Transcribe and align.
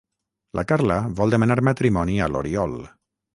La 0.59 0.63
Carla 0.71 0.95
vol 1.19 1.35
demanar 1.35 1.59
matrimoni 1.69 2.17
a 2.21 2.31
l'Oriol. 2.33 2.75